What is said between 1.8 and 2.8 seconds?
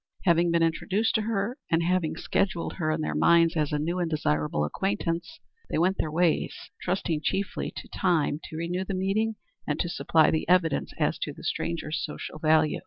having scheduled